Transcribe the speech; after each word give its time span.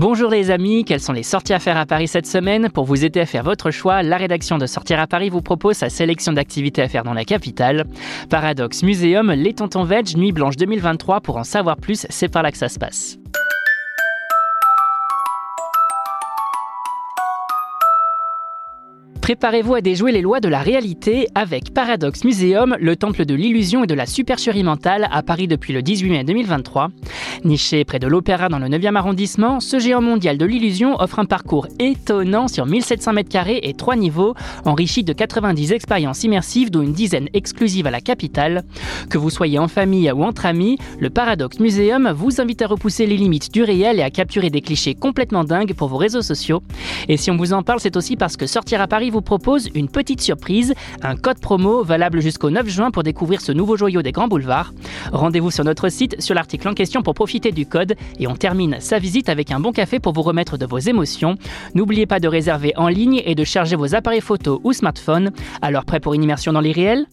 Bonjour 0.00 0.30
les 0.30 0.50
amis, 0.50 0.86
quelles 0.86 1.02
sont 1.02 1.12
les 1.12 1.22
sorties 1.22 1.52
à 1.52 1.58
faire 1.58 1.76
à 1.76 1.84
Paris 1.84 2.08
cette 2.08 2.26
semaine 2.26 2.70
Pour 2.70 2.86
vous 2.86 3.04
aider 3.04 3.20
à 3.20 3.26
faire 3.26 3.44
votre 3.44 3.70
choix, 3.70 4.02
la 4.02 4.16
rédaction 4.16 4.56
de 4.56 4.64
Sortir 4.64 4.98
à 4.98 5.06
Paris 5.06 5.28
vous 5.28 5.42
propose 5.42 5.76
sa 5.76 5.90
sélection 5.90 6.32
d'activités 6.32 6.80
à 6.80 6.88
faire 6.88 7.04
dans 7.04 7.12
la 7.12 7.26
capitale. 7.26 7.84
Paradoxe 8.30 8.82
Muséum, 8.82 9.30
Les 9.30 9.52
Tontons 9.52 9.84
Veg, 9.84 10.16
Nuit 10.16 10.32
Blanche 10.32 10.56
2023, 10.56 11.20
pour 11.20 11.36
en 11.36 11.44
savoir 11.44 11.76
plus, 11.76 12.06
c'est 12.08 12.30
par 12.30 12.42
là 12.42 12.50
que 12.50 12.56
ça 12.56 12.70
se 12.70 12.78
passe. 12.78 13.18
Préparez-vous 19.30 19.76
à 19.76 19.80
déjouer 19.80 20.10
les 20.10 20.22
lois 20.22 20.40
de 20.40 20.48
la 20.48 20.58
réalité 20.58 21.28
avec 21.36 21.72
Paradox 21.72 22.24
Museum, 22.24 22.76
le 22.80 22.96
temple 22.96 23.24
de 23.24 23.36
l'illusion 23.36 23.84
et 23.84 23.86
de 23.86 23.94
la 23.94 24.04
supercherie 24.04 24.64
mentale 24.64 25.08
à 25.12 25.22
Paris 25.22 25.46
depuis 25.46 25.72
le 25.72 25.82
18 25.82 26.10
mai 26.10 26.24
2023. 26.24 26.88
Niché 27.44 27.84
près 27.84 28.00
de 28.00 28.08
l'Opéra 28.08 28.48
dans 28.48 28.58
le 28.58 28.66
9e 28.66 28.96
arrondissement, 28.96 29.60
ce 29.60 29.78
géant 29.78 30.00
mondial 30.00 30.36
de 30.36 30.44
l'illusion 30.44 31.00
offre 31.00 31.20
un 31.20 31.26
parcours 31.26 31.68
étonnant 31.78 32.48
sur 32.48 32.66
1700 32.66 33.12
mètres 33.12 33.28
carrés 33.28 33.60
et 33.62 33.72
3 33.72 33.94
niveaux, 33.94 34.34
enrichi 34.64 35.04
de 35.04 35.12
90 35.12 35.70
expériences 35.70 36.24
immersives 36.24 36.72
dont 36.72 36.82
une 36.82 36.92
dizaine 36.92 37.28
exclusives 37.32 37.86
à 37.86 37.92
la 37.92 38.00
capitale. 38.00 38.64
Que 39.10 39.18
vous 39.18 39.30
soyez 39.30 39.60
en 39.60 39.68
famille 39.68 40.10
ou 40.10 40.24
entre 40.24 40.44
amis, 40.44 40.76
le 40.98 41.08
Paradox 41.08 41.60
Museum 41.60 42.10
vous 42.16 42.40
invite 42.40 42.62
à 42.62 42.66
repousser 42.66 43.06
les 43.06 43.16
limites 43.16 43.52
du 43.52 43.62
réel 43.62 44.00
et 44.00 44.02
à 44.02 44.10
capturer 44.10 44.50
des 44.50 44.60
clichés 44.60 44.96
complètement 44.96 45.44
dingues 45.44 45.74
pour 45.74 45.86
vos 45.86 45.98
réseaux 45.98 46.22
sociaux. 46.22 46.64
Et 47.08 47.16
si 47.16 47.30
on 47.30 47.36
vous 47.36 47.52
en 47.52 47.62
parle, 47.62 47.78
c'est 47.78 47.96
aussi 47.96 48.16
parce 48.16 48.36
que 48.36 48.48
Sortir 48.48 48.80
à 48.80 48.88
Paris 48.88 49.10
vous 49.10 49.19
propose 49.22 49.68
une 49.74 49.88
petite 49.88 50.20
surprise, 50.20 50.74
un 51.02 51.16
code 51.16 51.38
promo 51.40 51.82
valable 51.82 52.20
jusqu'au 52.20 52.50
9 52.50 52.68
juin 52.68 52.90
pour 52.90 53.02
découvrir 53.02 53.40
ce 53.40 53.52
nouveau 53.52 53.76
joyau 53.76 54.02
des 54.02 54.12
grands 54.12 54.28
boulevards. 54.28 54.72
Rendez-vous 55.12 55.50
sur 55.50 55.64
notre 55.64 55.88
site 55.88 56.20
sur 56.20 56.34
l'article 56.34 56.68
en 56.68 56.74
question 56.74 57.02
pour 57.02 57.14
profiter 57.14 57.52
du 57.52 57.66
code 57.66 57.94
et 58.18 58.26
on 58.26 58.34
termine 58.34 58.76
sa 58.80 58.98
visite 58.98 59.28
avec 59.28 59.50
un 59.50 59.60
bon 59.60 59.72
café 59.72 60.00
pour 60.00 60.12
vous 60.12 60.22
remettre 60.22 60.56
de 60.56 60.66
vos 60.66 60.78
émotions. 60.78 61.36
N'oubliez 61.74 62.06
pas 62.06 62.20
de 62.20 62.28
réserver 62.28 62.72
en 62.76 62.88
ligne 62.88 63.22
et 63.24 63.34
de 63.34 63.44
charger 63.44 63.76
vos 63.76 63.94
appareils 63.94 64.20
photo 64.20 64.60
ou 64.64 64.72
smartphone. 64.72 65.30
Alors 65.62 65.84
prêt 65.84 66.00
pour 66.00 66.14
une 66.14 66.22
immersion 66.22 66.52
dans 66.52 66.60
l'irréel 66.60 67.06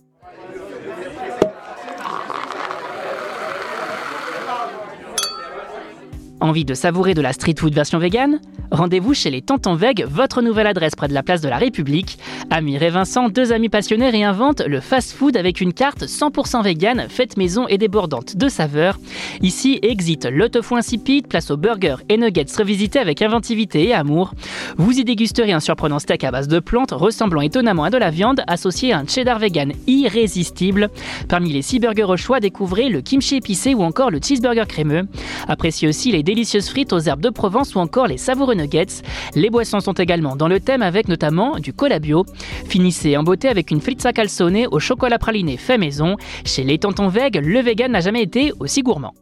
Envie 6.48 6.64
de 6.64 6.76
savourer 6.76 7.14
de 7.14 7.20
la 7.20 7.34
street 7.34 7.56
food 7.60 7.74
version 7.74 8.00
vegan 8.00 8.40
Rendez-vous 8.72 9.14
chez 9.14 9.30
les 9.30 9.42
Tontons 9.42 9.76
Veg, 9.76 10.06
votre 10.10 10.42
nouvelle 10.42 10.68
adresse 10.68 10.96
près 10.96 11.08
de 11.08 11.14
la 11.14 11.24
place 11.24 11.42
de 11.42 11.48
la 11.48 11.58
République. 11.58 12.20
Amir 12.50 12.84
et 12.84 12.90
Vincent, 12.90 13.30
deux 13.30 13.54
amis 13.54 13.70
passionnés, 13.70 14.10
réinventent 14.10 14.62
le 14.62 14.82
fast-food 14.82 15.38
avec 15.38 15.62
une 15.62 15.74
carte 15.74 16.04
100% 16.04 16.64
vegan, 16.64 17.08
faite 17.10 17.38
maison 17.38 17.68
et 17.68 17.78
débordante 17.78 18.36
de 18.36 18.50
saveurs. 18.50 19.00
Ici, 19.42 19.80
exit 19.82 20.26
le 20.26 20.50
tofu 20.50 20.76
insipide, 20.76 21.28
place 21.28 21.50
aux 21.50 21.58
burgers 21.58 21.98
et 22.10 22.18
nuggets 22.18 22.46
revisités 22.58 23.00
avec 23.00 23.22
inventivité 23.22 23.88
et 23.88 23.94
amour. 23.94 24.34
Vous 24.78 25.00
y 25.00 25.06
dégusterez 25.06 25.54
un 25.54 25.62
surprenant 25.62 26.00
steak 26.00 26.24
à 26.24 26.32
base 26.32 26.48
de 26.48 26.60
plantes, 26.60 26.92
ressemblant 26.92 27.42
étonnamment 27.42 27.86
à 27.86 27.90
de 27.90 27.98
la 27.98 28.10
viande, 28.10 28.42
associé 28.48 28.92
à 28.92 29.00
un 29.00 29.08
cheddar 29.08 29.40
vegan 29.40 29.72
irrésistible. 29.88 30.90
Parmi 31.30 31.54
les 31.54 31.62
six 31.62 31.80
burgers 31.80 32.04
au 32.04 32.18
choix, 32.18 32.40
découvrez 32.40 32.90
le 32.90 33.02
kimchi 33.02 33.38
épicé 33.38 33.74
ou 33.74 33.84
encore 33.84 34.12
le 34.12 34.20
cheeseburger 34.22 34.68
crémeux. 34.68 35.08
Appréciez 35.48 35.88
aussi 35.88 36.12
les 36.12 36.24
délicieuses 36.38 36.70
frites 36.70 36.94
aux 36.94 37.00
herbes 37.00 37.22
de 37.22 37.32
Provence 37.32 37.74
ou 37.74 37.80
encore 37.80 38.06
les 38.06 38.18
savoureux 38.18 38.54
nuggets. 38.54 39.02
Les 39.34 39.50
boissons 39.50 39.80
sont 39.80 39.94
également 39.94 40.36
dans 40.36 40.48
le 40.48 40.60
thème 40.60 40.84
avec 40.84 41.08
notamment 41.08 41.58
du 41.58 41.74
cola 41.74 41.98
bio. 41.98 42.26
Finissez 42.68 43.18
en 43.18 43.24
beauté 43.24 43.48
avec 43.48 43.72
une 43.72 43.82
fritza 43.82 44.14
calzone 44.14 44.68
au 44.70 44.80
chocolat 44.80 45.18
praliné 45.18 45.58
fait 45.58 45.80
maison. 45.80 46.16
Chez 46.46 46.64
les 46.64 46.78
tontons 46.78 47.08
Veg, 47.08 47.42
le 47.44 47.60
vegan 47.62 47.92
n'a 47.92 48.02
jamais 48.02 48.22
été 48.22 48.54
aussi 48.60 48.84
gourmand. 48.84 49.16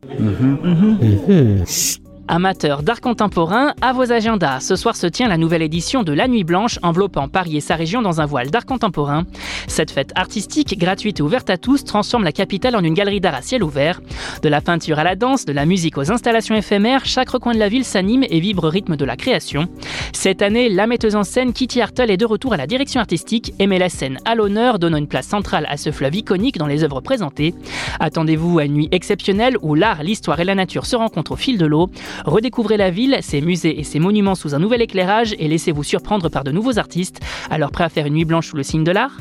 Amateurs 2.27 2.81
d'art 2.81 3.01
contemporain, 3.01 3.73
à 3.81 3.93
vos 3.93 4.11
agendas, 4.11 4.59
ce 4.59 4.75
soir 4.75 4.95
se 4.95 5.05
tient 5.05 5.27
la 5.27 5.37
nouvelle 5.37 5.61
édition 5.61 6.01
de 6.01 6.11
La 6.11 6.27
Nuit 6.27 6.43
Blanche, 6.43 6.79
enveloppant 6.81 7.27
Paris 7.27 7.57
et 7.57 7.61
sa 7.61 7.75
région 7.75 8.01
dans 8.01 8.19
un 8.19 8.25
voile 8.25 8.49
d'art 8.49 8.65
contemporain. 8.65 9.25
Cette 9.67 9.91
fête 9.91 10.11
artistique, 10.15 10.75
gratuite 10.79 11.19
et 11.19 11.21
ouverte 11.21 11.51
à 11.51 11.57
tous, 11.57 11.83
transforme 11.83 12.23
la 12.23 12.31
capitale 12.31 12.75
en 12.75 12.83
une 12.83 12.95
galerie 12.95 13.21
d'art 13.21 13.35
à 13.35 13.43
ciel 13.43 13.63
ouvert. 13.63 14.01
De 14.41 14.49
la 14.49 14.59
peinture 14.59 14.97
à 14.97 15.03
la 15.03 15.15
danse, 15.15 15.45
de 15.45 15.53
la 15.53 15.67
musique 15.67 15.99
aux 15.99 16.11
installations 16.11 16.55
éphémères, 16.55 17.05
chaque 17.05 17.29
recoin 17.29 17.53
de 17.53 17.59
la 17.59 17.69
ville 17.69 17.85
s'anime 17.85 18.23
et 18.27 18.39
vibre 18.39 18.65
au 18.65 18.69
rythme 18.69 18.95
de 18.95 19.05
la 19.05 19.17
création. 19.17 19.67
Cette 20.11 20.41
année, 20.41 20.69
la 20.69 20.87
metteuse 20.87 21.15
en 21.15 21.23
scène 21.23 21.53
Kitty 21.53 21.79
Hartle 21.79 22.09
est 22.09 22.17
de 22.17 22.25
retour 22.25 22.53
à 22.53 22.57
la 22.57 22.65
direction 22.65 23.01
artistique 23.01 23.53
et 23.59 23.67
met 23.67 23.77
la 23.77 23.89
scène 23.89 24.17
à 24.25 24.33
l'honneur, 24.33 24.79
donnant 24.79 24.97
une 24.97 25.07
place 25.07 25.27
centrale 25.27 25.67
à 25.69 25.77
ce 25.77 25.91
fleuve 25.91 26.15
iconique 26.15 26.57
dans 26.57 26.65
les 26.65 26.83
œuvres 26.83 27.01
présentées. 27.01 27.53
Attendez-vous 27.99 28.57
à 28.57 28.65
une 28.65 28.73
nuit 28.73 28.89
exceptionnelle 28.91 29.57
où 29.61 29.75
l'art, 29.75 30.01
l'histoire 30.01 30.39
et 30.39 30.43
la 30.43 30.55
nature 30.55 30.87
se 30.87 30.95
rencontrent 30.95 31.33
au 31.33 31.35
fil 31.35 31.59
de 31.59 31.67
l'eau. 31.67 31.91
Redécouvrez 32.25 32.77
la 32.77 32.89
ville, 32.89 33.17
ses 33.21 33.41
musées 33.41 33.79
et 33.79 33.83
ses 33.83 33.99
monuments 33.99 34.35
sous 34.35 34.55
un 34.55 34.59
nouvel 34.59 34.81
éclairage 34.81 35.35
et 35.39 35.47
laissez-vous 35.47 35.83
surprendre 35.83 36.29
par 36.29 36.43
de 36.43 36.51
nouveaux 36.51 36.79
artistes. 36.79 37.19
Alors 37.49 37.71
prêt 37.71 37.83
à 37.83 37.89
faire 37.89 38.05
une 38.05 38.13
nuit 38.13 38.25
blanche 38.25 38.49
sous 38.49 38.55
le 38.55 38.63
signe 38.63 38.83
de 38.83 38.91
l'art? 38.91 39.17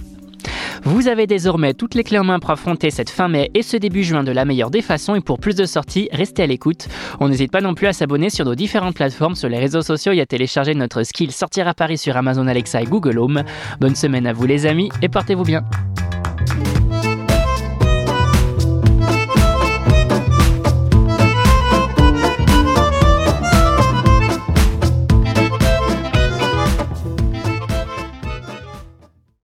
Vous 0.82 1.08
avez 1.08 1.26
désormais 1.26 1.72
toutes 1.72 1.94
les 1.94 2.04
clés 2.04 2.18
en 2.18 2.24
main 2.24 2.38
pour 2.38 2.50
affronter 2.50 2.90
cette 2.90 3.08
fin 3.08 3.28
mai 3.28 3.50
et 3.54 3.62
ce 3.62 3.76
début 3.76 4.02
juin 4.02 4.22
de 4.22 4.32
la 4.32 4.44
meilleure 4.44 4.70
des 4.70 4.82
façons 4.82 5.14
et 5.14 5.20
pour 5.20 5.38
plus 5.38 5.54
de 5.54 5.64
sorties, 5.64 6.08
restez 6.12 6.42
à 6.42 6.46
l'écoute. 6.46 6.88
On 7.20 7.28
n'hésite 7.28 7.50
pas 7.50 7.62
non 7.62 7.74
plus 7.74 7.86
à 7.86 7.94
s'abonner 7.94 8.28
sur 8.28 8.44
nos 8.44 8.54
différentes 8.54 8.94
plateformes 8.94 9.34
sur 9.34 9.48
les 9.48 9.58
réseaux 9.58 9.82
sociaux 9.82 10.12
et 10.12 10.20
à 10.20 10.26
télécharger 10.26 10.74
notre 10.74 11.02
skill 11.02 11.32
Sortir 11.32 11.68
à 11.68 11.74
Paris 11.74 11.96
sur 11.96 12.16
Amazon 12.16 12.46
Alexa 12.46 12.82
et 12.82 12.86
Google 12.86 13.18
Home. 13.18 13.44
Bonne 13.80 13.94
semaine 13.96 14.26
à 14.26 14.34
vous 14.34 14.46
les 14.46 14.66
amis 14.66 14.90
et 15.00 15.08
portez-vous 15.08 15.44
bien. 15.44 15.64